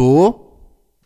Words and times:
Estou. 0.00 0.56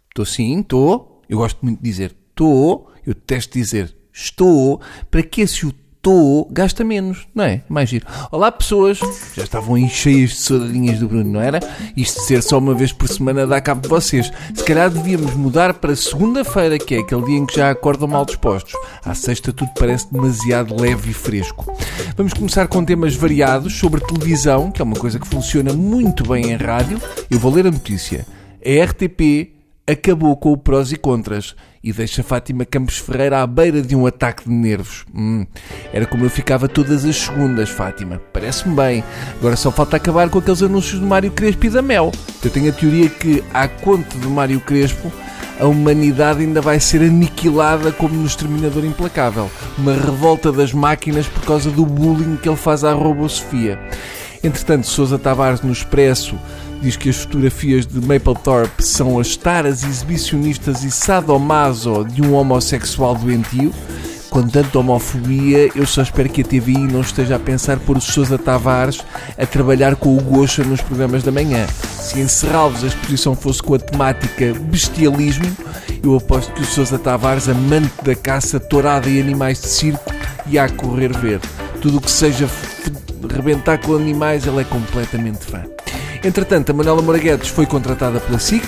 Estou 0.09 0.25
sim, 0.25 0.61
estou. 0.61 1.21
Eu 1.29 1.39
gosto 1.39 1.59
muito 1.63 1.83
de 1.83 1.91
dizer 1.91 2.15
estou. 2.31 2.93
Eu 3.05 3.13
detesto 3.13 3.59
dizer 3.59 3.93
estou. 4.13 4.81
Para 5.11 5.21
que 5.21 5.41
esse 5.41 5.67
o 5.67 5.75
estou 5.97 6.49
gasta 6.53 6.85
menos, 6.85 7.27
não 7.35 7.43
é? 7.43 7.65
Mais 7.69 7.89
giro. 7.89 8.07
Olá 8.31 8.53
pessoas, 8.53 9.01
já 9.35 9.43
estavam 9.43 9.75
aí 9.75 9.89
cheias 9.89 10.31
de 10.31 10.37
saudadinhas 10.37 11.01
do 11.01 11.09
Bruno, 11.09 11.29
não 11.29 11.41
era? 11.41 11.59
Isto 11.97 12.21
ser 12.21 12.41
só 12.41 12.59
uma 12.59 12.73
vez 12.73 12.93
por 12.93 13.09
semana 13.09 13.49
dá 13.49 13.61
cabo 13.61 13.81
de 13.81 13.89
vocês. 13.89 14.31
Se 14.55 14.63
calhar 14.63 14.89
devíamos 14.89 15.35
mudar 15.35 15.75
para 15.75 15.97
segunda-feira, 15.97 16.79
que 16.79 16.95
é 16.95 16.99
aquele 17.01 17.25
dia 17.25 17.39
em 17.39 17.47
que 17.47 17.57
já 17.57 17.73
acordam 17.73 18.07
mal 18.07 18.25
dispostos. 18.25 18.75
À 19.05 19.13
sexta 19.13 19.53
tudo 19.53 19.73
parece 19.77 20.13
demasiado 20.13 20.81
leve 20.81 21.11
e 21.11 21.15
fresco. 21.15 21.77
Vamos 22.17 22.33
começar 22.33 22.69
com 22.69 22.85
temas 22.85 23.17
variados 23.17 23.77
sobre 23.77 24.01
televisão, 24.01 24.71
que 24.71 24.81
é 24.81 24.85
uma 24.85 24.95
coisa 24.95 25.19
que 25.19 25.27
funciona 25.27 25.73
muito 25.73 26.23
bem 26.29 26.53
em 26.53 26.57
rádio. 26.57 27.03
Eu 27.29 27.41
vou 27.41 27.53
ler 27.53 27.67
a 27.67 27.73
notícia. 27.73 28.25
A 28.67 28.83
RTP 28.83 29.53
acabou 29.87 30.35
com 30.39 30.51
o 30.51 30.57
prós 30.57 30.91
e 30.91 30.97
contras 30.97 31.55
e 31.83 31.93
deixa 31.93 32.23
Fátima 32.23 32.65
Campos 32.65 32.97
Ferreira 32.97 33.43
à 33.43 33.47
beira 33.47 33.83
de 33.83 33.95
um 33.95 34.07
ataque 34.07 34.45
de 34.45 34.51
nervos. 34.51 35.05
Hum, 35.15 35.45
era 35.93 36.07
como 36.07 36.25
eu 36.25 36.31
ficava 36.31 36.67
todas 36.67 37.05
as 37.05 37.15
segundas, 37.15 37.69
Fátima. 37.69 38.23
Parece-me 38.33 38.75
bem. 38.75 39.05
Agora 39.39 39.55
só 39.55 39.71
falta 39.71 39.99
acabar 39.99 40.31
com 40.31 40.39
aqueles 40.39 40.63
anúncios 40.63 40.99
do 40.99 41.07
Mário 41.07 41.31
Crespo 41.31 41.67
e 41.67 41.69
da 41.69 41.83
Mel. 41.83 42.11
Eu 42.43 42.51
tenho 42.51 42.71
a 42.71 42.73
teoria 42.73 43.11
que, 43.11 43.45
à 43.53 43.69
conta 43.69 44.17
do 44.17 44.31
Mário 44.31 44.59
Crespo, 44.61 45.13
a 45.61 45.67
humanidade 45.67 46.41
ainda 46.41 46.63
vai 46.63 46.81
ser 46.81 47.03
aniquilada 47.03 47.93
como 47.93 48.15
no 48.15 48.27
Exterminador 48.27 48.83
Implacável. 48.83 49.51
Uma 49.77 49.93
revolta 49.93 50.51
das 50.51 50.73
máquinas 50.73 51.29
por 51.29 51.45
causa 51.45 51.71
do 51.71 51.85
bullying 51.85 52.37
que 52.37 52.49
ele 52.49 52.57
faz 52.57 52.83
à 52.83 52.95
Robo 52.95 53.29
Sofia. 53.29 53.79
Entretanto, 54.43 54.87
Sousa 54.87 55.19
Tavares 55.19 55.61
no 55.61 55.73
Expresso 55.73 56.39
diz 56.81 56.97
que 56.97 57.09
as 57.09 57.17
fotografias 57.17 57.87
de 57.87 58.01
Mapplethorpe 58.01 58.83
são 58.83 59.19
as 59.19 59.37
taras 59.37 59.83
exibicionistas 59.83 60.85
e 60.85 60.91
sadomaso 60.91 62.05
de 62.05 62.23
um 62.23 62.35
homossexual 62.35 63.15
doentio. 63.15 63.73
Com 64.31 64.49
tanta 64.49 64.81
homofobia, 64.81 65.71
eu 65.77 65.87
só 65.87 66.03
espero 66.03 66.29
que 66.29 66.41
a 66.41 66.45
TVI 66.45 66.79
não 66.79 67.03
esteja 67.03 67.37
a 67.37 67.39
pensar 67.39 67.79
por 67.79 68.01
Sousa 68.01 68.37
Tavares 68.37 69.01
a 69.39 69.47
trabalhar 69.47 69.95
com 69.95 70.17
o 70.17 70.21
Gocha 70.21 70.65
nos 70.65 70.81
programas 70.81 71.23
da 71.23 71.31
manhã. 71.31 71.67
Se 71.97 72.19
em 72.19 72.27
Serralves 72.27 72.83
a 72.83 72.89
exposição 72.89 73.37
fosse 73.37 73.63
com 73.63 73.75
a 73.75 73.79
temática 73.79 74.53
bestialismo, 74.61 75.47
eu 76.03 76.17
aposto 76.17 76.53
que 76.53 76.63
o 76.63 76.67
Sousa 76.67 76.99
Tavares, 76.99 77.49
amante 77.49 77.93
da 78.03 78.17
caça, 78.17 78.59
tourada 78.59 79.09
e 79.09 79.21
animais 79.21 79.61
de 79.61 79.69
circo, 79.69 80.13
ia 80.49 80.65
a 80.65 80.69
correr 80.69 81.17
ver. 81.17 81.41
Tudo 81.81 81.99
o 81.99 82.01
que 82.01 82.11
seja 82.11 82.49
rebentar 83.33 83.79
com 83.79 83.95
animais, 83.95 84.47
ele 84.47 84.61
é 84.61 84.65
completamente 84.65 85.45
fã. 85.45 85.74
Entretanto, 86.25 86.71
a 86.71 86.73
Manuela 86.73 87.03
Moraguetes 87.03 87.51
foi 87.51 87.67
contratada 87.67 88.19
pela 88.19 88.39
SIC. 88.39 88.65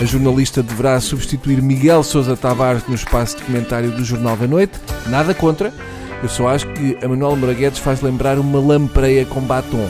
A 0.00 0.04
jornalista 0.04 0.62
deverá 0.62 1.00
substituir 1.00 1.60
Miguel 1.60 2.04
Sousa 2.04 2.36
Tavares 2.36 2.86
no 2.86 2.94
espaço 2.94 3.36
de 3.36 3.42
comentário 3.42 3.90
do 3.90 4.04
Jornal 4.04 4.36
da 4.36 4.46
Noite. 4.46 4.78
Nada 5.08 5.34
contra. 5.34 5.74
Eu 6.22 6.28
só 6.28 6.48
acho 6.48 6.66
que 6.68 6.96
a 7.02 7.08
Manuela 7.08 7.34
Moraguetes 7.34 7.80
faz 7.80 8.00
lembrar 8.00 8.38
uma 8.38 8.60
lampreia 8.60 9.26
com 9.26 9.40
batom. 9.40 9.88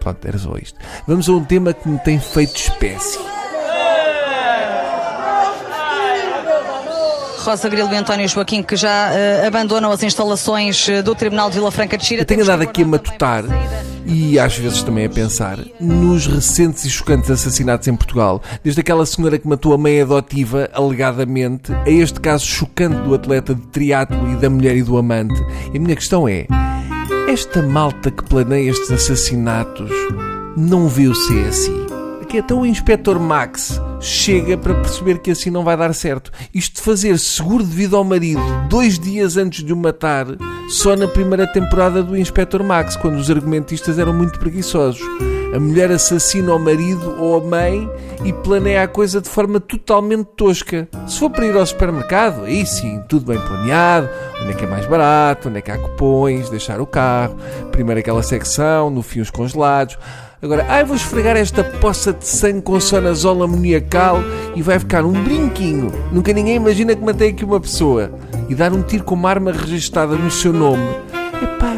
Pronto, 0.00 0.26
era 0.26 0.38
só 0.38 0.56
isto. 0.56 0.78
Vamos 1.06 1.28
a 1.28 1.32
um 1.32 1.44
tema 1.44 1.72
que 1.72 1.88
me 1.88 1.98
tem 2.00 2.18
feito 2.18 2.56
espécie. 2.56 3.37
Rosa 7.48 7.66
Grilo 7.70 7.90
e 7.90 7.96
António 7.96 8.28
Joaquim, 8.28 8.62
que 8.62 8.76
já 8.76 9.10
uh, 9.10 9.46
abandonam 9.46 9.90
as 9.90 10.02
instalações 10.02 10.86
eh, 10.86 11.00
do 11.00 11.14
Tribunal 11.14 11.48
de 11.48 11.54
Vila 11.54 11.70
Franca 11.70 11.96
de 11.96 12.04
Xira. 12.04 12.20
Eu 12.20 12.26
tenho 12.26 12.42
andado 12.42 12.60
aqui 12.60 12.82
a 12.82 12.86
matutar 12.86 13.42
e 14.04 14.38
às 14.38 14.58
vezes 14.58 14.82
também 14.82 15.06
a 15.06 15.08
pensar 15.08 15.58
nos 15.80 16.26
recentes 16.26 16.84
e 16.84 16.90
chocantes 16.90 17.30
assassinatos 17.30 17.88
em 17.88 17.96
Portugal, 17.96 18.42
desde 18.62 18.82
aquela 18.82 19.06
senhora 19.06 19.38
que 19.38 19.48
matou 19.48 19.72
a 19.72 19.78
mãe 19.78 19.98
adotiva, 20.02 20.68
alegadamente, 20.74 21.72
a 21.72 21.88
este 21.88 22.20
caso 22.20 22.44
chocante 22.44 22.98
do 22.98 23.14
atleta 23.14 23.54
de 23.54 23.62
triatlo 23.68 24.30
e 24.30 24.36
da 24.36 24.50
mulher 24.50 24.76
e 24.76 24.82
do 24.82 24.98
amante. 24.98 25.40
E 25.72 25.78
a 25.78 25.80
minha 25.80 25.96
questão 25.96 26.28
é: 26.28 26.46
esta 27.30 27.62
malta 27.62 28.10
que 28.10 28.24
planeia 28.24 28.68
estes 28.68 28.90
assassinatos 28.90 29.90
não 30.54 30.86
vê 30.86 31.08
o 31.08 31.12
CSI? 31.12 31.87
Que 32.28 32.38
até 32.38 32.52
o 32.52 32.66
Inspector 32.66 33.18
Max 33.18 33.80
chega 34.00 34.58
para 34.58 34.74
perceber 34.74 35.18
que 35.18 35.30
assim 35.30 35.50
não 35.50 35.64
vai 35.64 35.78
dar 35.78 35.94
certo. 35.94 36.30
Isto 36.52 36.76
de 36.76 36.82
fazer 36.82 37.18
seguro 37.18 37.64
de 37.64 37.74
vida 37.74 37.96
ao 37.96 38.04
marido 38.04 38.42
dois 38.68 38.98
dias 38.98 39.38
antes 39.38 39.64
de 39.64 39.72
o 39.72 39.76
matar, 39.76 40.26
só 40.68 40.94
na 40.94 41.08
primeira 41.08 41.46
temporada 41.46 42.02
do 42.02 42.16
Inspector 42.16 42.62
Max, 42.62 42.96
quando 42.96 43.16
os 43.16 43.30
argumentistas 43.30 43.98
eram 43.98 44.12
muito 44.12 44.38
preguiçosos. 44.38 45.00
A 45.54 45.58
mulher 45.58 45.90
assassina 45.90 46.54
o 46.54 46.58
marido 46.58 47.16
ou 47.18 47.38
a 47.38 47.40
mãe 47.40 47.90
e 48.22 48.32
planeia 48.32 48.82
a 48.82 48.88
coisa 48.88 49.20
de 49.20 49.28
forma 49.28 49.58
totalmente 49.58 50.26
tosca. 50.36 50.86
Se 51.06 51.18
for 51.18 51.30
para 51.30 51.46
ir 51.46 51.56
ao 51.56 51.64
supermercado, 51.64 52.44
aí 52.44 52.66
sim, 52.66 53.02
tudo 53.08 53.26
bem 53.26 53.40
planeado, 53.40 54.08
onde 54.42 54.50
é 54.50 54.54
que 54.54 54.64
é 54.64 54.68
mais 54.68 54.84
barato, 54.86 55.48
onde 55.48 55.58
é 55.58 55.62
que 55.62 55.70
há 55.70 55.78
cupões, 55.78 56.50
deixar 56.50 56.80
o 56.80 56.86
carro, 56.86 57.36
primeiro 57.72 58.00
aquela 58.00 58.22
secção, 58.22 58.90
no 58.90 59.02
fim 59.02 59.20
os 59.20 59.30
congelados. 59.30 59.96
Agora, 60.40 60.66
ai, 60.68 60.84
vou 60.84 60.94
esfregar 60.94 61.36
esta 61.36 61.64
poça 61.64 62.12
de 62.12 62.24
sangue 62.26 62.62
com 62.62 62.78
sonazol 62.78 63.42
amoníacal 63.42 64.18
e 64.54 64.62
vai 64.62 64.78
ficar 64.78 65.04
um 65.04 65.12
brinquinho. 65.24 65.90
Nunca 66.12 66.32
ninguém 66.32 66.56
imagina 66.56 66.94
que 66.94 67.02
matei 67.02 67.30
aqui 67.30 67.44
uma 67.44 67.58
pessoa. 67.58 68.12
E 68.48 68.54
dar 68.54 68.72
um 68.72 68.82
tiro 68.82 69.02
com 69.02 69.14
uma 69.14 69.30
arma 69.30 69.50
registada 69.50 70.14
no 70.14 70.30
seu 70.30 70.52
nome. 70.52 70.86
Epá, 71.42 71.77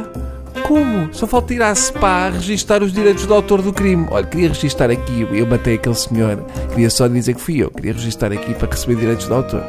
como? 0.70 1.12
Só 1.12 1.26
falta 1.26 1.52
ir 1.52 1.60
à 1.60 1.74
SPA 1.74 2.30
registar 2.30 2.80
os 2.80 2.92
direitos 2.92 3.26
do 3.26 3.34
autor 3.34 3.60
do 3.60 3.72
crime. 3.72 4.06
Olha, 4.08 4.24
queria 4.24 4.46
registar 4.50 4.88
aqui, 4.88 5.26
eu 5.32 5.44
matei 5.44 5.74
aquele 5.74 5.96
senhor. 5.96 6.44
Queria 6.68 6.88
só 6.88 7.08
dizer 7.08 7.34
que 7.34 7.40
fui 7.40 7.60
eu. 7.60 7.72
Queria 7.72 7.92
registar 7.92 8.30
aqui 8.30 8.54
para 8.54 8.70
receber 8.70 8.94
direitos 8.94 9.26
do 9.26 9.34
autor. 9.34 9.64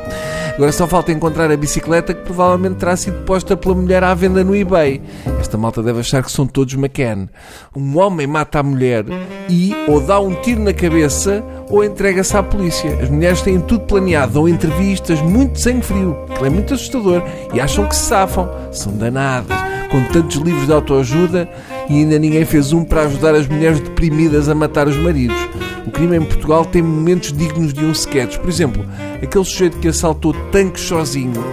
Agora 0.53 0.72
só 0.72 0.85
falta 0.85 1.11
encontrar 1.11 1.50
a 1.50 1.57
bicicleta 1.57 2.13
que 2.13 2.22
provavelmente 2.22 2.75
terá 2.75 2.95
sido 2.95 3.25
posta 3.25 3.57
pela 3.57 3.73
mulher 3.73 4.03
à 4.03 4.13
venda 4.13 4.44
no 4.44 4.56
eBay. 4.56 5.01
Esta 5.40 5.57
malta 5.57 5.81
deve 5.81 6.01
achar 6.01 6.22
que 6.22 6.31
são 6.31 6.45
todos 6.45 6.75
McCann. 6.75 7.29
Um 7.75 7.97
homem 7.97 8.28
mata 8.28 8.59
a 8.59 8.63
mulher 8.63 9.03
e 9.50 9.73
ou 9.88 10.00
dá 10.01 10.19
um 10.19 10.35
tiro 10.35 10.61
na 10.61 10.72
cabeça 10.72 11.44
ou 11.67 11.84
entrega-se 11.84 12.38
à 12.38 12.44
polícia. 12.44 12.95
As 13.01 13.09
mulheres 13.09 13.41
têm 13.41 13.59
tudo 13.59 13.85
planeado, 13.85 14.34
dão 14.34 14.47
entrevistas, 14.47 15.19
muito 15.19 15.59
sangue 15.59 15.81
frio, 15.81 16.16
que 16.38 16.45
é 16.45 16.50
muito 16.50 16.75
assustador, 16.75 17.23
e 17.56 17.59
acham 17.59 17.88
que 17.88 17.95
se 17.95 18.03
safam. 18.03 18.47
São 18.72 18.95
danadas 18.95 19.70
com 19.91 20.03
tantos 20.06 20.38
livros 20.38 20.66
de 20.66 20.74
autoajuda 20.74 21.50
e 21.90 21.94
ainda 21.94 22.18
ninguém 22.18 22.46
fez 22.46 22.72
um 22.72 22.84
para 22.84 23.03
ajudar 23.03 23.35
as 23.35 23.47
mulheres 23.47 23.79
deprimidas 23.79 24.47
a 24.47 24.56
matar 24.56 24.88
os 24.88 24.96
maridos. 24.96 25.38
O 25.85 25.91
crime 25.91 26.16
em 26.16 26.24
Portugal 26.24 26.63
tem 26.63 26.81
momentos 26.81 27.34
dignos 27.34 27.74
de 27.74 27.84
um 27.84 27.91
sketch. 27.91 28.38
Por 28.38 28.50
exemplo, 28.50 28.85
aquele 29.22 29.46
sujeito 29.46 29.78
que 29.79 29.88
assaltou 29.88 30.34
tanques 30.52 30.84
sozinho. 30.84 31.44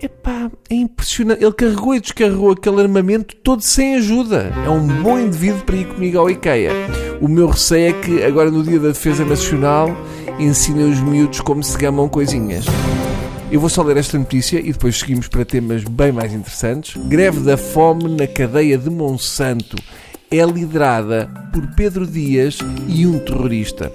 Epá, 0.00 0.50
é 0.70 0.74
impressionante. 0.74 1.42
Ele 1.42 1.52
carregou 1.52 1.94
e 1.94 2.00
descarregou 2.00 2.52
aquele 2.52 2.82
armamento 2.82 3.34
todo 3.36 3.62
sem 3.62 3.96
ajuda. 3.96 4.52
É 4.64 4.68
um 4.68 4.86
bom 5.02 5.18
indivíduo 5.18 5.62
para 5.64 5.76
ir 5.76 5.86
comigo 5.86 6.18
ao 6.18 6.30
IKEA. 6.30 6.72
O 7.20 7.28
meu 7.28 7.48
receio 7.48 7.90
é 7.90 7.92
que 7.92 8.22
agora 8.22 8.50
no 8.50 8.62
dia 8.62 8.78
da 8.78 8.88
defesa 8.88 9.24
nacional 9.24 9.90
ensinem 10.38 10.90
os 10.90 11.00
miúdos 11.00 11.40
como 11.40 11.62
se 11.62 11.76
gamam 11.78 12.08
coisinhas. 12.08 12.66
Eu 13.50 13.60
vou 13.60 13.68
só 13.70 13.82
ler 13.82 13.96
esta 13.96 14.18
notícia 14.18 14.58
e 14.58 14.72
depois 14.72 14.98
seguimos 14.98 15.28
para 15.28 15.44
temas 15.44 15.84
bem 15.84 16.10
mais 16.10 16.32
interessantes. 16.32 17.00
Greve 17.06 17.40
da 17.40 17.56
fome 17.56 18.08
na 18.08 18.26
cadeia 18.26 18.76
de 18.76 18.90
Monsanto 18.90 19.76
é 20.28 20.44
liderada 20.44 21.30
por 21.52 21.64
Pedro 21.76 22.04
Dias 22.04 22.58
e 22.88 23.06
um 23.06 23.20
terrorista. 23.20 23.92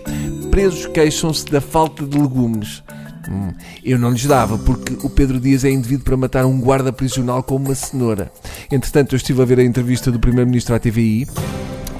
Presos 0.49 0.87
queixam-se 0.87 1.45
da 1.47 1.59
falta 1.59 2.05
de 2.05 2.17
legumes. 2.17 2.81
Hum, 3.29 3.53
eu 3.83 3.99
não 3.99 4.11
lhes 4.11 4.25
dava, 4.25 4.57
porque 4.57 5.05
o 5.05 5.09
Pedro 5.09 5.37
Dias 5.37 5.65
é 5.65 5.69
indivíduo 5.69 6.05
para 6.05 6.17
matar 6.17 6.45
um 6.45 6.59
guarda 6.59 6.93
prisional 6.93 7.43
com 7.43 7.57
uma 7.57 7.75
cenoura. 7.75 8.31
Entretanto, 8.71 9.13
eu 9.13 9.17
estive 9.17 9.41
a 9.41 9.45
ver 9.45 9.59
a 9.59 9.63
entrevista 9.63 10.09
do 10.09 10.19
Primeiro-Ministro 10.19 10.73
à 10.73 10.79
TVI 10.79 11.27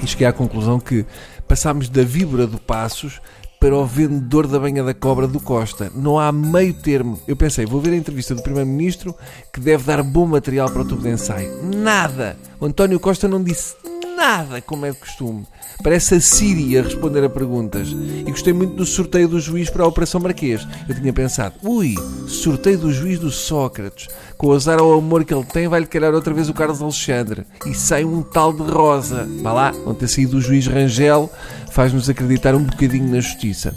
e 0.02 0.06
cheguei 0.06 0.26
à 0.26 0.32
conclusão 0.32 0.80
que 0.80 1.04
passámos 1.46 1.90
da 1.90 2.02
víbora 2.02 2.46
do 2.46 2.58
Passos 2.58 3.20
para 3.62 3.76
o 3.76 3.86
vendedor 3.86 4.48
da 4.48 4.58
banha 4.58 4.82
da 4.82 4.92
cobra 4.92 5.28
do 5.28 5.38
Costa. 5.38 5.88
Não 5.94 6.18
há 6.18 6.32
meio 6.32 6.74
termo. 6.74 7.20
Eu 7.28 7.36
pensei, 7.36 7.64
vou 7.64 7.80
ver 7.80 7.92
a 7.92 7.96
entrevista 7.96 8.34
do 8.34 8.42
Primeiro-Ministro 8.42 9.14
que 9.52 9.60
deve 9.60 9.84
dar 9.84 10.02
bom 10.02 10.26
material 10.26 10.68
para 10.68 10.82
o 10.82 10.84
tubo 10.84 11.02
de 11.02 11.10
ensaio. 11.10 11.62
Nada! 11.62 12.36
O 12.58 12.66
António 12.66 12.98
Costa 12.98 13.28
não 13.28 13.40
disse 13.40 13.76
nada, 14.22 14.60
como 14.60 14.86
é 14.86 14.92
de 14.92 14.98
costume. 14.98 15.44
Parece 15.82 16.14
a 16.14 16.20
Siri 16.20 16.78
a 16.78 16.82
responder 16.82 17.24
a 17.24 17.28
perguntas. 17.28 17.88
E 17.88 18.30
gostei 18.30 18.52
muito 18.52 18.76
do 18.76 18.86
sorteio 18.86 19.26
do 19.26 19.40
juiz 19.40 19.68
para 19.68 19.82
a 19.82 19.86
Operação 19.88 20.20
Marquês. 20.20 20.64
Eu 20.88 20.94
tinha 20.94 21.12
pensado, 21.12 21.56
ui, 21.64 21.96
sorteio 22.28 22.78
do 22.78 22.92
juiz 22.92 23.18
do 23.18 23.32
Sócrates. 23.32 24.06
Com 24.38 24.46
o 24.46 24.52
azar 24.52 24.78
ao 24.78 24.92
amor 24.92 25.24
que 25.24 25.34
ele 25.34 25.44
tem, 25.44 25.66
vai-lhe 25.66 25.86
calhar 25.86 26.14
outra 26.14 26.32
vez 26.32 26.48
o 26.48 26.54
Carlos 26.54 26.80
Alexandre. 26.80 27.44
E 27.66 27.74
sai 27.74 28.04
um 28.04 28.22
tal 28.22 28.52
de 28.52 28.62
Rosa. 28.62 29.28
Vá 29.42 29.52
lá, 29.52 29.72
não 29.72 29.94
ter 29.94 30.06
saído 30.06 30.36
o 30.36 30.40
juiz 30.40 30.68
Rangel 30.68 31.28
faz-nos 31.72 32.08
acreditar 32.08 32.54
um 32.54 32.62
bocadinho 32.62 33.08
na 33.08 33.20
justiça. 33.20 33.74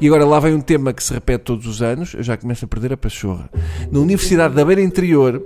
E 0.00 0.06
agora 0.06 0.24
lá 0.24 0.38
vem 0.38 0.52
um 0.52 0.60
tema 0.60 0.92
que 0.92 1.02
se 1.02 1.14
repete 1.14 1.44
todos 1.44 1.66
os 1.66 1.80
anos, 1.80 2.12
eu 2.12 2.22
já 2.22 2.36
começo 2.36 2.64
a 2.64 2.68
perder 2.68 2.92
a 2.92 2.96
pachorra. 2.96 3.48
Na 3.90 4.00
Universidade 4.00 4.54
da 4.54 4.64
Beira 4.64 4.82
Interior, 4.82 5.40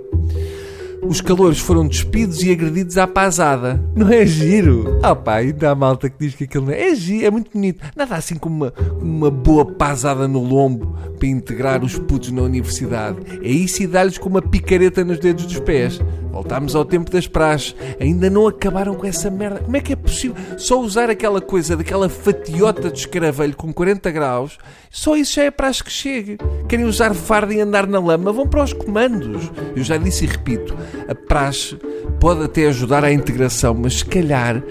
os 1.07 1.21
calores 1.21 1.59
foram 1.59 1.87
despidos 1.87 2.43
e 2.43 2.51
agredidos 2.51 2.97
à 2.97 3.07
pasada. 3.07 3.83
Não 3.95 4.09
é 4.09 4.25
giro? 4.25 4.99
Ah 5.01 5.15
pá, 5.15 5.37
ainda 5.37 5.71
há 5.71 5.75
malta 5.75 6.09
que 6.09 6.17
diz 6.19 6.35
que 6.35 6.43
aquilo 6.43 6.65
não 6.65 6.73
é. 6.73 6.89
É 6.89 6.95
giro, 6.95 7.25
é 7.25 7.31
muito 7.31 7.51
bonito. 7.51 7.83
Nada 7.95 8.15
assim 8.15 8.35
como 8.35 8.65
uma, 8.65 8.73
uma 9.01 9.31
boa 9.31 9.65
pasada 9.65 10.27
no 10.27 10.43
lombo 10.43 10.97
para 11.17 11.27
integrar 11.27 11.83
os 11.83 11.97
putos 11.97 12.31
na 12.31 12.41
universidade. 12.41 13.17
É 13.41 13.49
isso 13.49 13.81
e 13.83 13.87
dar-lhes 13.87 14.17
com 14.17 14.29
uma 14.29 14.41
picareta 14.41 15.03
nos 15.03 15.19
dedos 15.19 15.45
dos 15.45 15.59
pés. 15.59 15.99
Voltámos 16.37 16.75
ao 16.75 16.85
tempo 16.85 17.09
das 17.09 17.25
praxes. 17.25 17.75
Ainda 17.99 18.29
não 18.29 18.47
acabaram 18.47 18.93
com 18.93 19.07
essa 19.07 19.27
merda. 19.27 19.59
Como 19.59 19.75
é 19.75 19.79
que 19.79 19.93
é 19.93 19.95
possível 19.95 20.35
só 20.55 20.79
usar 20.79 21.09
aquela 21.09 21.41
coisa 21.41 21.75
daquela 21.75 22.07
fatiota 22.07 22.91
de 22.91 22.99
escaravelho 22.99 23.55
com 23.55 23.73
40 23.73 24.11
graus? 24.11 24.59
Só 24.91 25.15
isso 25.15 25.33
já 25.33 25.45
é 25.45 25.51
praxe 25.51 25.83
que 25.83 25.91
chegue. 25.91 26.37
Querem 26.69 26.85
usar 26.85 27.15
farda 27.15 27.55
e 27.55 27.59
andar 27.59 27.87
na 27.87 27.99
lama? 27.99 28.31
Vão 28.31 28.47
para 28.47 28.63
os 28.63 28.71
comandos. 28.71 29.51
Eu 29.75 29.83
já 29.83 29.97
disse 29.97 30.25
e 30.25 30.27
repito: 30.27 30.77
a 31.07 31.15
praxe 31.15 31.75
pode 32.19 32.43
até 32.43 32.67
ajudar 32.67 33.03
à 33.03 33.11
integração, 33.11 33.73
mas 33.73 33.95
se 33.95 34.05
calhar 34.05 34.61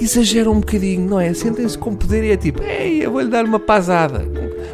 exageram 0.00 0.52
um 0.52 0.60
bocadinho, 0.60 1.08
não 1.08 1.20
é? 1.20 1.32
Sentem-se 1.32 1.78
com 1.78 1.94
poder 1.94 2.24
e 2.24 2.32
é 2.32 2.36
tipo, 2.36 2.60
ei, 2.64 3.06
eu 3.06 3.12
vou-lhe 3.12 3.30
dar 3.30 3.44
uma 3.44 3.60
pasada. 3.60 4.26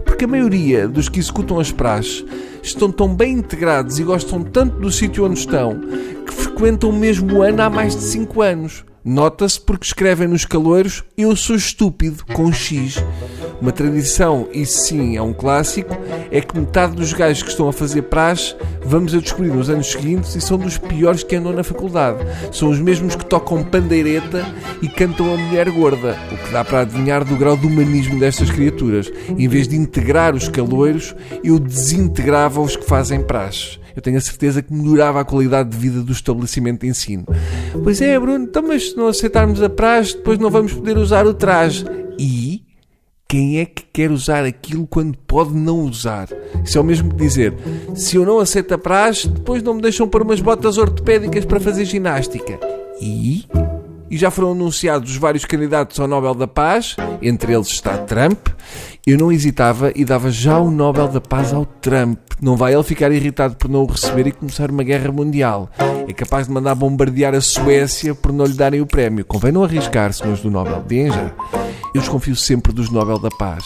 Porque 0.02 0.24
a 0.24 0.28
maioria 0.28 0.88
dos 0.88 1.10
que 1.10 1.18
executam 1.18 1.60
as 1.60 1.70
praxes 1.70 2.24
estão 2.62 2.90
tão 2.90 3.14
bem 3.14 3.34
integrados 3.34 3.98
e 3.98 4.04
gostam 4.04 4.42
tanto 4.42 4.78
do 4.78 4.90
sítio 4.90 5.26
onde 5.26 5.38
estão 5.38 5.80
frequentam 6.58 6.90
o 6.90 6.92
mesmo 6.92 7.40
ano 7.40 7.62
há 7.62 7.70
mais 7.70 7.94
de 7.94 8.02
5 8.02 8.42
anos. 8.42 8.84
Nota-se 9.04 9.60
porque 9.60 9.86
escrevem 9.86 10.26
nos 10.26 10.44
caloiros 10.44 11.04
Eu 11.16 11.36
sou 11.36 11.54
estúpido, 11.54 12.24
com 12.34 12.52
X. 12.52 12.96
Uma 13.60 13.70
tradição, 13.70 14.48
e 14.52 14.66
sim 14.66 15.16
é 15.16 15.22
um 15.22 15.32
clássico, 15.32 15.96
é 16.32 16.40
que 16.40 16.58
metade 16.58 16.96
dos 16.96 17.12
gajos 17.12 17.44
que 17.44 17.50
estão 17.50 17.68
a 17.68 17.72
fazer 17.72 18.02
praxe 18.02 18.56
vamos 18.84 19.14
a 19.14 19.18
descobrir 19.18 19.50
nos 19.50 19.70
anos 19.70 19.86
seguintes 19.86 20.34
e 20.34 20.40
são 20.40 20.58
dos 20.58 20.78
piores 20.78 21.22
que 21.22 21.36
andam 21.36 21.52
na 21.52 21.62
faculdade. 21.62 22.18
São 22.50 22.70
os 22.70 22.80
mesmos 22.80 23.14
que 23.14 23.24
tocam 23.24 23.62
pandeireta 23.62 24.44
e 24.82 24.88
cantam 24.88 25.32
a 25.32 25.36
mulher 25.36 25.70
gorda, 25.70 26.18
o 26.32 26.36
que 26.44 26.50
dá 26.50 26.64
para 26.64 26.80
adivinhar 26.80 27.24
do 27.24 27.36
grau 27.36 27.56
de 27.56 27.68
humanismo 27.68 28.18
destas 28.18 28.50
criaturas. 28.50 29.08
Em 29.28 29.46
vez 29.46 29.68
de 29.68 29.76
integrar 29.76 30.34
os 30.34 30.48
caloiros, 30.48 31.14
eu 31.44 31.56
desintegrava 31.60 32.60
os 32.60 32.74
que 32.74 32.84
fazem 32.84 33.22
praxe 33.22 33.78
eu 33.98 34.02
tenho 34.02 34.16
a 34.16 34.20
certeza 34.20 34.62
que 34.62 34.72
melhorava 34.72 35.20
a 35.20 35.24
qualidade 35.24 35.70
de 35.70 35.76
vida 35.76 36.02
do 36.02 36.12
estabelecimento 36.12 36.82
de 36.82 36.86
ensino. 36.86 37.26
Pois 37.82 38.00
é, 38.00 38.16
Bruno, 38.16 38.44
então, 38.44 38.62
mas 38.62 38.90
se 38.90 38.96
não 38.96 39.08
aceitarmos 39.08 39.60
a 39.60 39.68
praxe, 39.68 40.16
depois 40.16 40.38
não 40.38 40.50
vamos 40.50 40.72
poder 40.72 40.96
usar 40.96 41.26
o 41.26 41.34
traje. 41.34 41.84
E 42.16 42.62
quem 43.26 43.58
é 43.58 43.66
que 43.66 43.82
quer 43.92 44.12
usar 44.12 44.44
aquilo 44.44 44.86
quando 44.86 45.18
pode 45.26 45.52
não 45.52 45.80
usar? 45.80 46.28
Isso 46.64 46.78
é 46.78 46.80
o 46.80 46.84
mesmo 46.84 47.10
que 47.10 47.16
dizer: 47.16 47.54
se 47.96 48.14
eu 48.14 48.24
não 48.24 48.38
aceito 48.38 48.72
a 48.72 48.78
praxe, 48.78 49.28
depois 49.28 49.64
não 49.64 49.74
me 49.74 49.82
deixam 49.82 50.08
pôr 50.08 50.22
umas 50.22 50.40
botas 50.40 50.78
ortopédicas 50.78 51.44
para 51.44 51.58
fazer 51.58 51.84
ginástica. 51.84 52.56
E 53.00 53.46
e 54.10 54.16
já 54.16 54.30
foram 54.30 54.52
anunciados 54.52 55.10
os 55.10 55.16
vários 55.16 55.44
candidatos 55.44 55.98
ao 56.00 56.06
Nobel 56.06 56.34
da 56.34 56.46
Paz, 56.46 56.96
entre 57.20 57.52
eles 57.52 57.66
está 57.66 57.98
Trump. 57.98 58.48
Eu 59.06 59.18
não 59.18 59.30
hesitava 59.30 59.92
e 59.94 60.04
dava 60.04 60.30
já 60.30 60.58
o 60.58 60.70
Nobel 60.70 61.08
da 61.08 61.20
Paz 61.20 61.52
ao 61.52 61.66
Trump. 61.66 62.18
Não 62.40 62.56
vai 62.56 62.72
ele 62.72 62.82
ficar 62.84 63.10
irritado 63.10 63.56
por 63.56 63.68
não 63.68 63.82
o 63.82 63.86
receber 63.86 64.26
e 64.28 64.32
começar 64.32 64.70
uma 64.70 64.84
guerra 64.84 65.10
mundial. 65.10 65.68
É 66.08 66.12
capaz 66.12 66.46
de 66.46 66.52
mandar 66.52 66.74
bombardear 66.74 67.34
a 67.34 67.40
Suécia 67.40 68.14
por 68.14 68.32
não 68.32 68.44
lhe 68.44 68.54
darem 68.54 68.80
o 68.80 68.86
prémio. 68.86 69.24
Convém 69.24 69.50
não 69.50 69.64
arriscar, 69.64 70.12
senhores 70.12 70.40
do 70.40 70.50
Nobel. 70.50 70.82
Deem 70.82 71.10
já. 71.10 71.32
Eu 71.94 72.00
desconfio 72.00 72.36
sempre 72.36 72.72
dos 72.72 72.90
Nobel 72.90 73.18
da 73.18 73.30
Paz. 73.30 73.64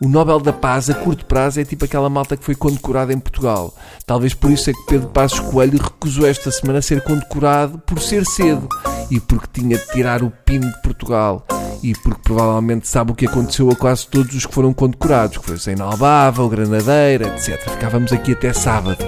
O 0.00 0.08
Nobel 0.08 0.40
da 0.40 0.52
Paz, 0.52 0.90
a 0.90 0.94
curto 0.94 1.26
prazo, 1.26 1.60
é 1.60 1.64
tipo 1.64 1.84
aquela 1.84 2.10
malta 2.10 2.36
que 2.36 2.44
foi 2.44 2.54
condecorada 2.54 3.12
em 3.12 3.18
Portugal. 3.18 3.74
Talvez 4.06 4.34
por 4.34 4.50
isso 4.50 4.70
é 4.70 4.72
que 4.72 4.86
Pedro 4.86 5.08
Passos 5.08 5.40
Coelho 5.40 5.80
recusou 5.80 6.26
esta 6.26 6.50
semana 6.50 6.82
ser 6.82 7.02
condecorado 7.02 7.78
por 7.78 8.00
ser 8.00 8.24
cedo 8.24 8.68
e 9.10 9.20
porque 9.20 9.60
tinha 9.60 9.76
de 9.76 9.86
tirar 9.92 10.22
o 10.22 10.32
pino 10.44 10.66
de 10.66 10.82
Portugal 10.82 11.46
e 11.82 11.94
porque 11.94 12.20
provavelmente 12.22 12.88
sabe 12.88 13.12
o 13.12 13.14
que 13.14 13.26
aconteceu 13.26 13.70
a 13.70 13.76
quase 13.76 14.06
todos 14.06 14.34
os 14.34 14.46
que 14.46 14.54
foram 14.54 14.72
condecorados, 14.72 15.38
que 15.38 15.44
foi 15.44 15.56
o 15.56 15.58
Sem 15.58 15.80
Albava, 15.80 16.42
o 16.42 16.48
Granadeira, 16.48 17.28
etc. 17.28 17.58
Ficávamos 17.70 18.12
aqui 18.12 18.32
até 18.32 18.52
sábado. 18.52 19.04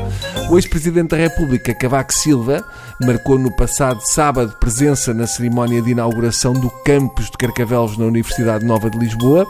O 0.51 0.57
ex-presidente 0.57 1.11
da 1.11 1.17
República, 1.17 1.75
Cavaco 1.75 2.13
Silva, 2.13 2.65
marcou 3.01 3.39
no 3.39 3.55
passado 3.57 4.01
sábado 4.01 4.57
presença 4.59 5.15
na 5.15 5.27
cerimónia 5.27 5.81
de 5.81 5.91
inauguração 5.91 6.53
do 6.53 6.71
campus 6.85 7.31
de 7.31 7.39
Carcavelos 7.39 7.97
na 7.97 8.07
Universidade 8.07 8.65
Nova 8.65 8.91
de 8.91 8.99
Lisboa 8.99 9.47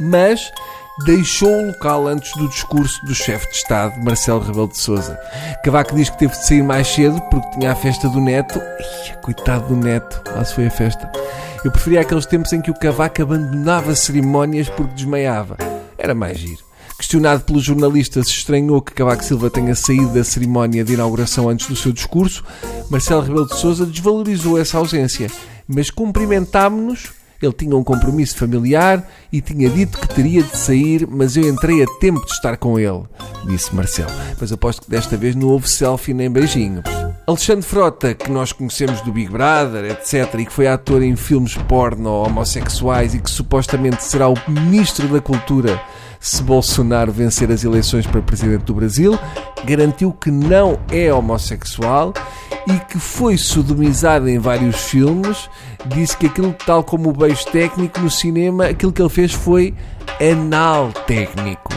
mas 0.00 0.52
deixou 1.04 1.50
o 1.50 1.66
local 1.68 2.06
antes 2.06 2.32
do 2.36 2.48
discurso 2.48 3.04
do 3.04 3.14
chefe 3.14 3.48
de 3.50 3.56
Estado, 3.56 4.00
Marcelo 4.02 4.40
Rebelo 4.40 4.68
de 4.68 4.78
Sousa. 4.78 5.18
Cavaco 5.64 5.94
diz 5.94 6.08
que 6.08 6.18
teve 6.18 6.32
de 6.32 6.46
sair 6.46 6.62
mais 6.62 6.86
cedo 6.86 7.20
porque 7.30 7.58
tinha 7.58 7.72
a 7.72 7.76
festa 7.76 8.08
do 8.08 8.20
neto. 8.20 8.58
Ih, 8.58 9.16
coitado 9.22 9.68
do 9.68 9.76
neto, 9.76 10.22
lá 10.34 10.44
se 10.44 10.54
foi 10.54 10.66
a 10.66 10.70
festa. 10.70 11.10
Eu 11.64 11.70
preferia 11.70 12.02
aqueles 12.02 12.26
tempos 12.26 12.52
em 12.52 12.60
que 12.60 12.70
o 12.70 12.74
Cavaco 12.74 13.22
abandonava 13.22 13.94
cerimónias 13.94 14.68
porque 14.68 14.94
desmaiava. 14.94 15.56
Era 15.96 16.14
mais 16.14 16.38
giro. 16.38 16.62
Questionado 16.98 17.44
pelos 17.44 17.64
jornalistas, 17.64 18.28
estranhou 18.28 18.82
que 18.82 18.92
Cavaco 18.92 19.24
Silva 19.24 19.50
tenha 19.50 19.74
saído 19.74 20.12
da 20.12 20.22
cerimónia 20.22 20.84
de 20.84 20.92
inauguração 20.92 21.48
antes 21.48 21.66
do 21.66 21.74
seu 21.74 21.92
discurso. 21.92 22.44
Marcelo 22.90 23.22
Rebelo 23.22 23.46
de 23.46 23.56
Sousa 23.56 23.86
desvalorizou 23.86 24.58
essa 24.58 24.78
ausência, 24.78 25.30
mas 25.66 25.90
cumprimentámo-nos 25.90 27.12
ele 27.42 27.52
tinha 27.52 27.76
um 27.76 27.84
compromisso 27.84 28.36
familiar 28.36 29.06
e 29.32 29.40
tinha 29.40 29.68
dito 29.68 29.98
que 29.98 30.08
teria 30.08 30.42
de 30.42 30.56
sair, 30.56 31.06
mas 31.06 31.36
eu 31.36 31.48
entrei 31.48 31.82
a 31.82 31.86
tempo 32.00 32.24
de 32.24 32.32
estar 32.32 32.56
com 32.56 32.78
ele, 32.78 33.02
disse 33.46 33.74
Marcelo. 33.74 34.10
Mas 34.40 34.52
aposto 34.52 34.82
que 34.82 34.90
desta 34.90 35.16
vez 35.16 35.34
não 35.34 35.48
houve 35.48 35.68
selfie 35.68 36.14
nem 36.14 36.30
beijinho. 36.30 36.82
Alexandre 37.26 37.62
Frota, 37.62 38.12
que 38.12 38.30
nós 38.30 38.52
conhecemos 38.52 39.00
do 39.00 39.10
Big 39.10 39.30
Brother, 39.30 39.86
etc., 39.86 40.40
e 40.40 40.44
que 40.44 40.52
foi 40.52 40.66
ator 40.66 41.02
em 41.02 41.16
filmes 41.16 41.54
porno 41.54 42.10
homossexuais 42.10 43.14
e 43.14 43.18
que 43.18 43.30
supostamente 43.30 44.04
será 44.04 44.28
o 44.28 44.34
Ministro 44.46 45.08
da 45.08 45.22
Cultura 45.22 45.80
se 46.20 46.42
Bolsonaro 46.42 47.10
vencer 47.10 47.50
as 47.50 47.64
eleições 47.64 48.06
para 48.06 48.20
presidente 48.20 48.64
do 48.64 48.74
Brasil, 48.74 49.18
garantiu 49.64 50.12
que 50.12 50.30
não 50.30 50.78
é 50.90 51.12
homossexual 51.12 52.12
e 52.66 52.78
que 52.90 52.98
foi 52.98 53.38
sodomizado 53.38 54.28
em 54.28 54.38
vários 54.38 54.76
filmes, 54.76 55.48
disse 55.86 56.16
que 56.16 56.26
aquilo, 56.26 56.54
tal 56.66 56.84
como 56.84 57.08
o 57.08 57.12
beijo 57.12 57.46
técnico 57.46 58.00
no 58.00 58.10
cinema, 58.10 58.66
aquilo 58.66 58.92
que 58.92 59.00
ele 59.00 59.08
fez 59.08 59.32
foi 59.32 59.74
anal 60.20 60.92
técnico. 61.06 61.72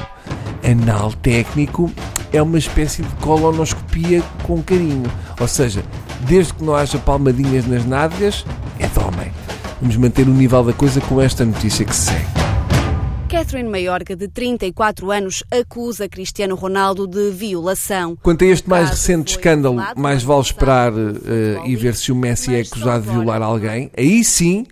Anal 0.69 1.13
técnico 1.13 1.89
é 2.33 2.41
uma 2.41 2.57
espécie 2.57 3.01
de 3.01 3.15
colonoscopia 3.15 4.21
com 4.43 4.61
carinho. 4.61 5.09
Ou 5.39 5.47
seja, 5.47 5.81
desde 6.21 6.53
que 6.53 6.63
não 6.63 6.75
haja 6.75 6.97
palmadinhas 6.97 7.65
nas 7.65 7.85
nádegas, 7.85 8.45
é 8.77 8.87
de 8.87 8.99
homem. 8.99 9.31
Vamos 9.79 9.95
manter 9.95 10.27
o 10.27 10.31
nível 10.31 10.63
da 10.65 10.73
coisa 10.73 10.99
com 10.99 11.21
esta 11.21 11.45
notícia 11.45 11.85
que 11.85 11.95
se 11.95 12.07
segue. 12.07 12.46
Catherine 13.37 13.69
Mayorga, 13.69 14.15
de 14.15 14.27
34 14.27 15.11
anos, 15.11 15.43
acusa 15.51 16.09
Cristiano 16.09 16.55
Ronaldo 16.55 17.05
de 17.05 17.29
violação. 17.29 18.17
Quanto 18.23 18.43
a 18.43 18.47
este 18.47 18.67
mais 18.67 18.89
recente 18.89 19.33
escândalo, 19.33 19.79
mais 19.95 20.23
vale 20.23 20.41
esperar 20.41 20.91
uh, 20.91 21.63
e 21.63 21.75
ver 21.75 21.93
se 21.93 22.11
o 22.11 22.15
Messi 22.15 22.55
é 22.55 22.61
acusado 22.61 23.03
de 23.03 23.11
violar 23.11 23.43
alguém. 23.43 23.91
Aí 23.95 24.23
sim 24.23 24.65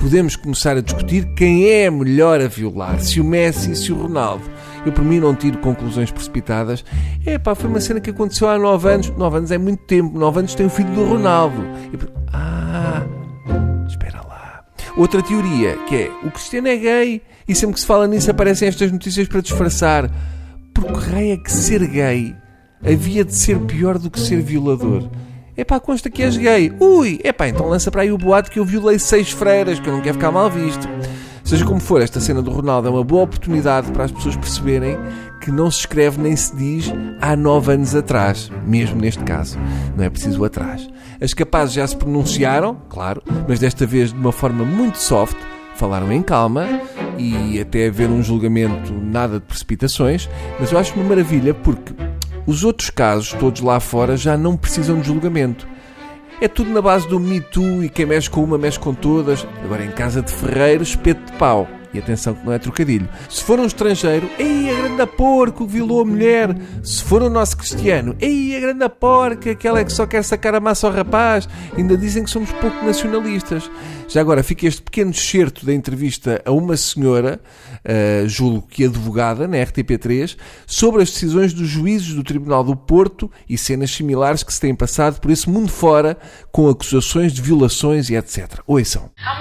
podemos 0.00 0.34
começar 0.34 0.76
a 0.76 0.80
discutir 0.80 1.32
quem 1.36 1.68
é 1.70 1.88
melhor 1.88 2.40
a 2.40 2.48
violar, 2.48 2.98
se 2.98 3.20
o 3.20 3.24
Messi, 3.24 3.76
se 3.76 3.92
o 3.92 3.96
Ronaldo. 3.96 4.42
Eu, 4.84 4.90
por 4.90 5.04
mim, 5.04 5.20
não 5.20 5.32
tiro 5.32 5.58
conclusões 5.58 6.10
precipitadas. 6.10 6.84
É 7.24 7.38
pá, 7.38 7.54
foi 7.54 7.70
uma 7.70 7.80
cena 7.80 8.00
que 8.00 8.10
aconteceu 8.10 8.48
há 8.48 8.58
9 8.58 8.94
anos. 8.94 9.10
9 9.10 9.36
anos 9.36 9.52
é 9.52 9.58
muito 9.58 9.84
tempo. 9.84 10.18
9 10.18 10.40
anos 10.40 10.56
tem 10.56 10.66
o 10.66 10.70
filho 10.70 10.90
do 10.90 11.04
Ronaldo. 11.04 11.64
Ah, 12.32 13.06
espera 13.86 14.22
lá. 14.22 14.27
Outra 14.98 15.22
teoria 15.22 15.76
que 15.86 15.94
é: 15.94 16.10
o 16.24 16.30
Cristiano 16.30 16.66
é 16.66 16.76
gay 16.76 17.22
e 17.46 17.54
sempre 17.54 17.74
que 17.74 17.80
se 17.80 17.86
fala 17.86 18.08
nisso 18.08 18.30
aparecem 18.30 18.66
estas 18.66 18.90
notícias 18.90 19.28
para 19.28 19.40
disfarçar. 19.40 20.10
Porque 20.74 21.10
rei 21.10 21.32
é 21.32 21.36
que 21.36 21.50
ser 21.50 21.86
gay 21.86 22.34
havia 22.84 23.24
de 23.24 23.34
ser 23.34 23.60
pior 23.60 23.96
do 23.96 24.10
que 24.10 24.18
ser 24.18 24.42
violador. 24.42 25.08
É 25.56 25.64
pá, 25.64 25.78
consta 25.78 26.10
que 26.10 26.22
és 26.22 26.36
gay. 26.36 26.72
Ui, 26.80 27.20
é 27.22 27.32
pá, 27.32 27.48
então 27.48 27.68
lança 27.68 27.90
para 27.90 28.02
aí 28.02 28.12
o 28.12 28.18
boato 28.18 28.50
que 28.50 28.58
eu 28.58 28.64
violei 28.64 28.98
seis 28.98 29.30
freiras, 29.30 29.78
que 29.78 29.88
eu 29.88 29.92
não 29.92 30.02
quero 30.02 30.14
ficar 30.14 30.32
mal 30.32 30.50
visto. 30.50 30.88
Seja 31.48 31.64
como 31.64 31.80
for, 31.80 32.02
esta 32.02 32.20
cena 32.20 32.42
do 32.42 32.50
Ronaldo 32.50 32.88
é 32.88 32.90
uma 32.90 33.02
boa 33.02 33.22
oportunidade 33.22 33.90
para 33.92 34.04
as 34.04 34.12
pessoas 34.12 34.36
perceberem 34.36 34.98
que 35.40 35.50
não 35.50 35.70
se 35.70 35.78
escreve 35.78 36.20
nem 36.20 36.36
se 36.36 36.54
diz 36.54 36.92
há 37.22 37.34
nove 37.34 37.72
anos 37.72 37.94
atrás, 37.94 38.52
mesmo 38.66 39.00
neste 39.00 39.24
caso. 39.24 39.58
Não 39.96 40.04
é 40.04 40.10
preciso 40.10 40.44
atrás. 40.44 40.86
As 41.18 41.32
capazes 41.32 41.74
já 41.74 41.86
se 41.86 41.96
pronunciaram, 41.96 42.76
claro, 42.90 43.22
mas 43.48 43.58
desta 43.58 43.86
vez 43.86 44.12
de 44.12 44.18
uma 44.18 44.30
forma 44.30 44.62
muito 44.62 44.98
soft, 44.98 45.38
falaram 45.74 46.12
em 46.12 46.20
calma 46.20 46.66
e 47.16 47.58
até 47.58 47.86
haver 47.86 48.10
um 48.10 48.22
julgamento 48.22 48.92
nada 48.92 49.40
de 49.40 49.46
precipitações, 49.46 50.28
mas 50.60 50.70
eu 50.70 50.78
acho 50.78 50.94
uma 50.96 51.04
maravilha 51.04 51.54
porque 51.54 51.94
os 52.46 52.62
outros 52.62 52.90
casos, 52.90 53.32
todos 53.32 53.62
lá 53.62 53.80
fora, 53.80 54.18
já 54.18 54.36
não 54.36 54.54
precisam 54.54 55.00
de 55.00 55.06
julgamento. 55.06 55.66
É 56.40 56.46
tudo 56.46 56.70
na 56.70 56.80
base 56.80 57.08
do 57.08 57.18
Me 57.18 57.40
Too 57.40 57.82
e 57.82 57.88
quem 57.88 58.06
mexe 58.06 58.30
com 58.30 58.44
uma 58.44 58.56
mexe 58.56 58.78
com 58.78 58.94
todas. 58.94 59.44
Agora 59.64 59.84
em 59.84 59.90
casa 59.90 60.22
de 60.22 60.32
Ferreiro, 60.32 60.84
espeto 60.84 61.32
de 61.32 61.36
pau. 61.36 61.68
E 61.92 61.98
atenção 61.98 62.34
que 62.34 62.44
não 62.44 62.52
é 62.52 62.58
trocadilho. 62.58 63.08
Se 63.28 63.42
for 63.42 63.58
um 63.58 63.66
estrangeiro, 63.66 64.30
ei, 64.38 64.70
a 64.70 64.82
grande 64.82 65.06
porco 65.06 65.66
que 65.66 65.72
violou 65.72 66.02
a 66.02 66.04
mulher. 66.04 66.54
Se 66.82 67.02
for 67.02 67.22
o 67.22 67.30
nosso 67.30 67.56
cristiano, 67.56 68.14
ei, 68.20 68.56
a 68.56 68.60
grande 68.60 68.88
porca, 68.88 69.50
aquela 69.50 69.84
que 69.84 69.92
só 69.92 70.06
quer 70.06 70.22
sacar 70.22 70.54
a 70.54 70.60
massa 70.60 70.86
ao 70.86 70.92
rapaz. 70.92 71.48
Ainda 71.76 71.96
dizem 71.96 72.24
que 72.24 72.30
somos 72.30 72.52
pouco 72.52 72.84
nacionalistas. 72.84 73.70
Já 74.08 74.20
agora, 74.20 74.42
fica 74.42 74.66
este 74.66 74.82
pequeno 74.82 75.10
excerto 75.10 75.66
da 75.66 75.72
entrevista 75.72 76.40
a 76.44 76.50
uma 76.50 76.76
senhora, 76.76 77.40
uh, 77.84 78.28
julgo 78.28 78.66
que 78.66 78.84
advogada, 78.84 79.46
na 79.46 79.58
RTP3, 79.58 80.36
sobre 80.66 81.02
as 81.02 81.10
decisões 81.10 81.52
dos 81.52 81.68
juízes 81.68 82.14
do 82.14 82.24
Tribunal 82.24 82.64
do 82.64 82.74
Porto 82.74 83.30
e 83.48 83.58
cenas 83.58 83.90
similares 83.90 84.42
que 84.42 84.52
se 84.52 84.60
têm 84.60 84.74
passado 84.74 85.20
por 85.20 85.30
esse 85.30 85.48
mundo 85.48 85.70
fora, 85.70 86.16
com 86.50 86.68
acusações 86.68 87.32
de 87.32 87.42
violações 87.42 88.08
e 88.08 88.16
etc. 88.16 88.60
Ouçam. 88.66 89.10
Há 89.24 89.38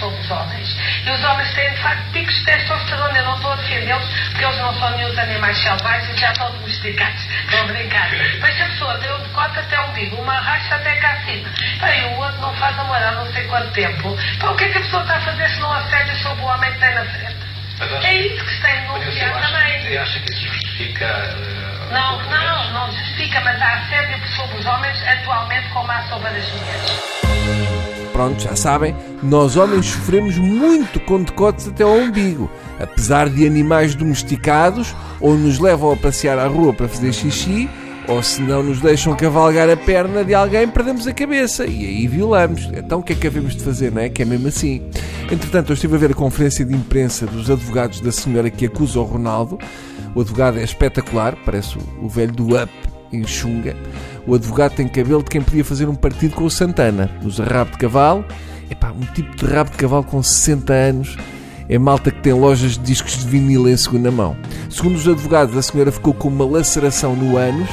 sobre 0.00 0.20
os 0.20 0.30
homens. 0.30 0.68
E 1.06 1.10
os 1.10 1.24
homens 1.24 1.54
têm, 1.54 1.65
de 1.70 1.82
facto, 1.82 2.12
picos 2.12 2.34
de 2.34 2.44
testosterona. 2.44 3.18
Eu 3.18 3.24
não 3.24 3.36
estou 3.36 3.52
a 3.52 3.56
defendê-los, 3.56 4.08
porque 4.30 4.44
eles 4.44 4.58
não 4.58 4.74
são 4.78 4.90
nenhum 4.90 5.20
animais 5.20 5.58
selvagens 5.58 6.16
e 6.16 6.20
já 6.20 6.32
estão 6.32 6.50
domesticados. 6.52 7.26
Estão 7.26 7.60
a 7.60 7.64
brincar. 7.64 8.08
Mas 8.40 8.56
se 8.56 8.62
a 8.62 8.66
pessoa 8.66 8.98
tem 8.98 9.12
o 9.12 9.18
decote 9.18 9.58
até 9.58 9.80
o 9.80 9.84
umbigo, 9.86 10.16
uma 10.16 10.38
racha 10.38 10.74
até 10.74 10.94
cá 10.96 11.12
acima, 11.12 11.48
e 11.94 12.14
o 12.14 12.18
outro 12.18 12.40
não 12.40 12.54
faz 12.54 12.78
amor 12.78 12.96
há 12.96 13.12
não 13.12 13.26
sei 13.32 13.44
quanto 13.44 13.70
tempo, 13.72 14.16
para 14.38 14.50
o 14.50 14.56
que 14.56 14.64
é 14.64 14.68
que 14.68 14.78
a 14.78 14.80
pessoa 14.80 15.02
está 15.02 15.16
a 15.16 15.20
fazer 15.20 15.48
se 15.48 15.60
não 15.60 15.72
assédio 15.72 16.16
sobre 16.16 16.42
o 16.42 16.46
homem 16.46 16.72
que 16.72 16.78
tem 16.78 16.94
na 16.94 17.04
frente? 17.04 17.36
É 18.02 18.14
isso 18.14 18.44
que 18.44 18.50
se 18.50 18.62
tem 18.62 18.80
de 18.80 18.98
denunciar 18.98 19.32
também. 19.40 19.82
Você 19.82 19.98
acha 19.98 20.20
que 20.20 20.32
isso 20.32 20.48
justifica... 20.48 21.06
Uh, 21.06 21.92
não, 21.92 22.22
não, 22.22 22.70
não 22.72 22.90
justifica, 22.90 23.40
mas 23.40 23.60
há 23.60 23.74
assédio 23.74 24.28
sobre 24.28 24.58
os 24.58 24.66
homens 24.66 25.02
atualmente 25.06 25.68
como 25.68 25.90
há 25.92 26.02
sobre 26.08 26.28
as 26.28 26.50
mulheres 26.52 27.75
pronto, 28.16 28.42
já 28.42 28.56
sabem, 28.56 28.96
nós 29.22 29.56
homens 29.56 29.84
sofremos 29.84 30.38
muito 30.38 30.98
com 31.00 31.22
decotes 31.22 31.68
até 31.68 31.84
ao 31.84 31.92
umbigo. 31.92 32.50
Apesar 32.80 33.28
de 33.28 33.46
animais 33.46 33.94
domesticados, 33.94 34.96
ou 35.20 35.36
nos 35.36 35.58
levam 35.58 35.92
a 35.92 35.96
passear 35.96 36.38
à 36.38 36.46
rua 36.46 36.72
para 36.72 36.88
fazer 36.88 37.12
xixi, 37.12 37.68
ou 38.08 38.22
se 38.22 38.40
não 38.40 38.62
nos 38.62 38.80
deixam 38.80 39.14
cavalgar 39.14 39.68
a 39.68 39.76
perna 39.76 40.24
de 40.24 40.32
alguém, 40.32 40.66
perdemos 40.66 41.06
a 41.06 41.12
cabeça 41.12 41.66
e 41.66 41.84
aí 41.84 42.06
violamos. 42.06 42.70
Então 42.72 43.00
o 43.00 43.02
que 43.02 43.12
é 43.12 43.16
que 43.16 43.26
havemos 43.26 43.54
de 43.54 43.62
fazer, 43.62 43.92
não 43.92 44.00
é? 44.00 44.08
Que 44.08 44.22
é 44.22 44.24
mesmo 44.24 44.48
assim. 44.48 44.80
Entretanto, 45.30 45.72
eu 45.72 45.74
estive 45.74 45.96
a 45.96 45.98
ver 45.98 46.12
a 46.12 46.14
conferência 46.14 46.64
de 46.64 46.74
imprensa 46.74 47.26
dos 47.26 47.50
advogados 47.50 48.00
da 48.00 48.12
senhora 48.12 48.48
que 48.48 48.64
acusa 48.64 48.98
o 48.98 49.02
Ronaldo. 49.04 49.58
O 50.14 50.22
advogado 50.22 50.58
é 50.58 50.62
espetacular, 50.62 51.36
parece 51.44 51.76
o 52.00 52.08
velho 52.08 52.32
do 52.32 52.56
Up 52.56 52.95
em 53.12 53.26
Xunga. 53.26 53.76
O 54.26 54.34
advogado 54.34 54.74
tem 54.74 54.88
cabelo 54.88 55.22
de 55.22 55.30
quem 55.30 55.42
podia 55.42 55.64
fazer 55.64 55.88
um 55.88 55.94
partido 55.94 56.34
com 56.34 56.44
o 56.44 56.50
Santana. 56.50 57.10
Usa 57.24 57.44
rabo 57.44 57.72
de 57.72 57.78
cavalo. 57.78 58.24
Epá, 58.70 58.90
um 58.90 59.04
tipo 59.14 59.36
de 59.36 59.44
rabo 59.46 59.70
de 59.70 59.76
cavalo 59.76 60.04
com 60.04 60.22
60 60.22 60.72
anos 60.72 61.16
é 61.68 61.78
malta 61.78 62.10
que 62.10 62.20
tem 62.20 62.32
lojas 62.32 62.72
de 62.72 62.80
discos 62.80 63.18
de 63.18 63.26
vinil 63.26 63.68
em 63.68 63.76
segunda 63.76 64.10
mão. 64.10 64.36
Segundo 64.70 64.96
os 64.96 65.08
advogados, 65.08 65.56
a 65.56 65.62
senhora 65.62 65.90
ficou 65.90 66.14
com 66.14 66.28
uma 66.28 66.44
laceração 66.44 67.16
no 67.16 67.36
ânus. 67.36 67.68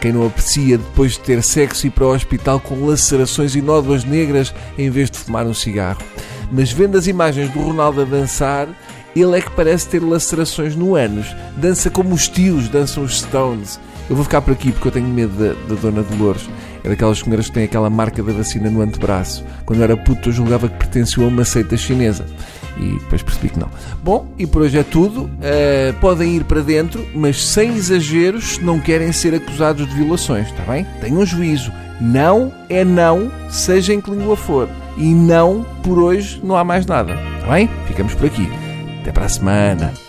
Quem 0.00 0.12
não 0.12 0.26
aprecia 0.26 0.78
depois 0.78 1.12
de 1.12 1.20
ter 1.20 1.42
sexo 1.42 1.86
ir 1.86 1.90
para 1.90 2.06
o 2.06 2.14
hospital 2.14 2.60
com 2.60 2.86
lacerações 2.86 3.54
e 3.54 3.62
nódoas 3.62 4.04
negras 4.04 4.54
em 4.76 4.90
vez 4.90 5.10
de 5.10 5.18
fumar 5.18 5.46
um 5.46 5.54
cigarro. 5.54 6.02
Mas 6.50 6.70
vendo 6.70 6.98
as 6.98 7.06
imagens 7.06 7.50
do 7.50 7.60
Ronaldo 7.60 8.02
a 8.02 8.04
dançar, 8.04 8.68
ele 9.14 9.38
é 9.38 9.40
que 9.40 9.50
parece 9.50 9.88
ter 9.88 10.02
lacerações 10.02 10.76
no 10.76 10.94
ânus. 10.94 11.34
Dança 11.56 11.90
como 11.90 12.14
os 12.14 12.28
tios 12.28 12.68
dançam 12.68 13.02
os 13.02 13.20
Stones. 13.20 13.80
Eu 14.08 14.14
vou 14.14 14.24
ficar 14.24 14.40
por 14.40 14.52
aqui 14.52 14.70
porque 14.72 14.88
eu 14.88 14.92
tenho 14.92 15.08
medo 15.08 15.32
da, 15.32 15.74
da 15.74 15.80
Dona 15.80 16.02
Dolores. 16.02 16.48
É 16.84 16.88
daquelas 16.88 17.18
senhoras 17.18 17.46
que 17.46 17.52
têm 17.52 17.64
aquela 17.64 17.90
marca 17.90 18.22
da 18.22 18.32
vacina 18.32 18.70
no 18.70 18.80
antebraço. 18.80 19.44
Quando 19.64 19.80
eu 19.80 19.84
era 19.84 19.96
puto, 19.96 20.28
eu 20.28 20.32
julgava 20.32 20.68
que 20.68 20.76
pertenciam 20.76 21.24
a 21.24 21.28
uma 21.28 21.44
seita 21.44 21.76
chinesa. 21.76 22.24
E 22.78 22.98
depois 23.00 23.22
percebi 23.22 23.48
que 23.48 23.58
não. 23.58 23.68
Bom, 24.04 24.26
e 24.38 24.46
por 24.46 24.62
hoje 24.62 24.78
é 24.78 24.82
tudo. 24.84 25.24
Uh, 25.24 25.92
podem 26.00 26.36
ir 26.36 26.44
para 26.44 26.60
dentro, 26.60 27.04
mas 27.14 27.42
sem 27.42 27.74
exageros 27.74 28.54
se 28.54 28.62
não 28.62 28.78
querem 28.78 29.10
ser 29.12 29.34
acusados 29.34 29.88
de 29.88 29.94
violações, 29.94 30.48
está 30.48 30.62
bem? 30.70 30.86
Tenham 31.00 31.24
juízo. 31.26 31.72
Não 32.00 32.52
é 32.68 32.84
não, 32.84 33.32
seja 33.48 33.94
em 33.94 34.00
que 34.00 34.10
língua 34.10 34.36
for. 34.36 34.68
E 34.96 35.12
não, 35.12 35.64
por 35.82 35.98
hoje, 35.98 36.40
não 36.44 36.56
há 36.56 36.62
mais 36.62 36.86
nada. 36.86 37.14
Está 37.36 37.52
bem? 37.52 37.68
Ficamos 37.86 38.14
por 38.14 38.26
aqui. 38.26 38.48
Até 39.00 39.10
para 39.12 39.24
a 39.24 39.28
semana. 39.28 40.05